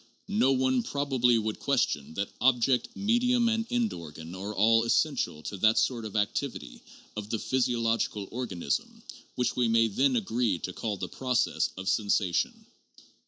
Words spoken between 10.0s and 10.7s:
agree